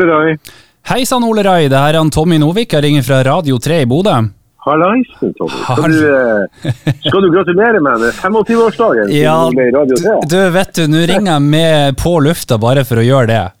[0.00, 0.36] Ole Rai.
[0.88, 1.68] Hei sann, Ole Rai.
[1.68, 2.72] Det her er han Tommy Novik.
[2.72, 4.14] Jeg ringer fra Radio 3 i Bodø.
[4.64, 5.58] Hallaisen, Tommy.
[5.66, 6.72] Skal du, eh,
[7.04, 9.08] skal du gratulere meg med 25-årsdagen?
[9.08, 10.14] siden Ja, du ble i Radio 3?
[10.32, 13.46] Du, vet du, nå ringer jeg med på lufta bare for å gjøre det.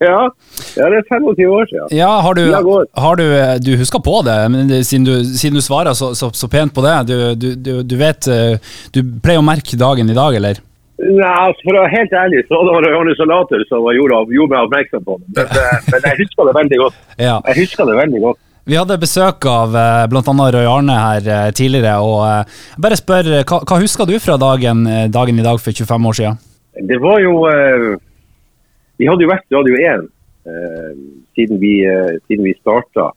[0.00, 0.28] Ja,
[0.76, 1.88] ja, det er 25 år siden.
[1.96, 2.42] Ja, har du,
[2.96, 3.24] har du
[3.64, 6.84] Du husker på det, men siden, du, siden du svarer så, så, så pent på
[6.84, 6.94] det.
[7.08, 8.56] Du, du, du, du vet eh,
[8.94, 10.60] Du pleier å merke dagen i dag, eller?
[10.96, 14.54] Nei, altså, For å være helt ærlig, så var det Johannes Salater som gjorde, gjorde
[14.54, 15.28] meg oppmerksom på det.
[15.36, 16.98] Men, eh, men jeg husker det veldig godt.
[17.26, 17.36] Ja.
[17.50, 18.40] Jeg husker det veldig godt.
[18.66, 20.06] Vi hadde besøk av bl.a.
[20.10, 23.78] blant annet Roy Arne her eh, tidligere, og eh, jeg bare spør, eh, hva, hva
[23.84, 26.40] husker du fra dagen, eh, dagen i dag for 25 år siden?
[26.90, 27.86] Det var jo eh,
[29.00, 30.08] Vi hadde jo vært Radio 1
[30.48, 30.90] eh,
[31.36, 33.10] siden vi, eh, siden vi starta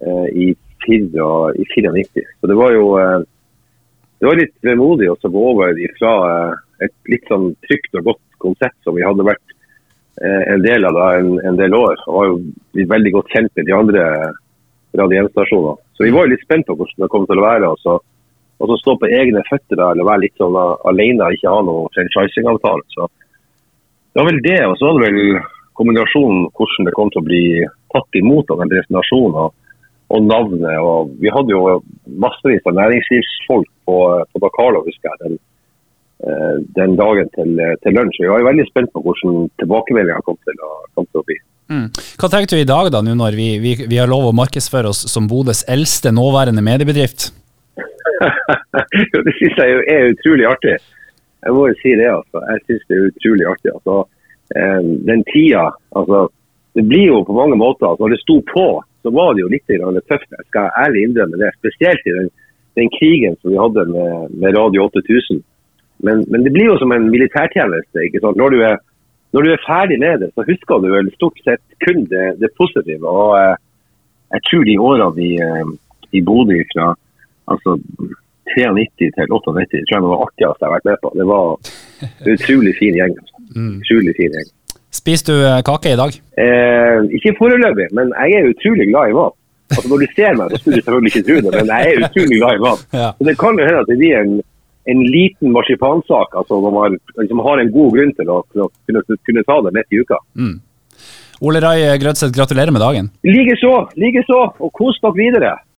[0.00, 0.48] eh, i,
[0.86, 1.28] 4,
[1.58, 2.24] i 94.
[2.40, 3.18] Så det var jo eh,
[4.18, 8.24] det var litt vemodig å gå over fra eh, et litt sånn trygt og godt
[8.42, 9.56] konsept som vi hadde vært
[10.22, 11.98] eh, en del av da en, en del år.
[12.06, 12.38] Og var jo
[12.76, 14.04] blitt veldig godt kjent med de andre
[14.98, 15.76] Radio 1-stasjonene.
[15.96, 17.70] Så vi var jo litt spent på hvordan det kom til å være.
[17.74, 17.98] Og så,
[18.58, 21.62] og så stå på egne føtter da, eller være litt sånn alene og ikke ha
[21.66, 22.86] noen franchising-avtale.
[22.94, 25.40] Så det var vel det, og så var det vel
[25.78, 27.42] kombinasjonen hvordan det kom til å bli
[27.94, 29.52] tatt imot av den presentasjonen og,
[30.14, 30.78] og navnet.
[30.82, 31.78] og Vi hadde jo
[32.24, 33.98] massevis av næringslivsfolk på,
[34.32, 35.38] på Dakar, husker jeg, den,
[36.78, 38.22] den dagen til, til lunsj.
[38.22, 40.38] Jeg var veldig spent på hvordan tilbakemeldinga kom,
[40.94, 41.38] kom til å bli.
[41.68, 41.88] Mm.
[42.20, 44.88] Hva tenkte du i dag, da, nå når vi, vi, vi har lov å markedsføre
[44.92, 47.28] oss som Bodøs eldste nåværende mediebedrift?
[49.26, 50.78] Det syns jeg er utrolig artig.
[51.44, 52.08] Jeg må jo si det.
[52.10, 52.42] altså.
[52.50, 53.74] Jeg syns det er utrolig artig.
[53.76, 53.96] altså.
[54.56, 55.68] Eh, den tida
[55.98, 56.28] altså,
[56.74, 58.66] Det blir jo på mange måter altså, Når det sto på,
[59.02, 60.30] så var det jo litt tøft.
[60.32, 61.52] Jeg skal ærlig innrømme det.
[61.60, 62.32] Spesielt i den,
[62.80, 65.44] den krigen som vi hadde med, med Radio 8000.
[66.06, 68.04] Men, men det blir jo som en militærtjeneste.
[68.06, 68.38] ikke sant?
[68.38, 68.76] Når du er,
[69.34, 72.54] når du er ferdig med det, så husker du vel stort sett kun det, det
[72.60, 73.02] positive.
[73.02, 73.56] og eh,
[74.34, 75.70] jeg tror de årene i, eh,
[76.18, 76.92] i Bodø fra
[77.48, 77.78] altså
[78.56, 81.12] 93 til 98 tror jeg det var artigste jeg har vært med på.
[81.20, 81.46] Det var
[82.34, 83.18] utrolig fin gjeng.
[83.20, 83.34] altså.
[83.80, 84.48] Utrolig fin gjeng.
[84.98, 86.16] Spiser du eh, kake i dag?
[86.44, 89.34] Eh, ikke foreløpig, men jeg er utrolig glad i mat.
[89.68, 92.04] Altså Når du ser meg, så skulle du selvfølgelig ikke tro det, men jeg er
[92.06, 92.86] utrolig glad i mat.
[93.00, 93.08] Ja.
[93.18, 94.32] Så Det kan jo hende at det blir en,
[94.88, 98.68] en liten marsipansak, altså Man har, liksom har en god grunn til å, til å
[98.88, 100.18] kunne, kunne ta det midt i uka.
[101.44, 103.10] Ole Rai Grødseth, gratulerer med dagen.
[103.26, 105.52] Likeså, likeså, og kos dere videre.